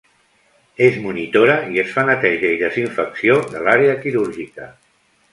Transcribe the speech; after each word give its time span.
Es 0.85 0.95
monitora 1.01 1.57
i 1.75 1.81
es 1.81 1.91
fa 1.97 2.05
neteja 2.07 2.49
i 2.53 2.57
desinfecció 2.61 3.35
de 3.51 3.61
l'àrea 3.67 3.93
quirúrgica. 4.07 4.71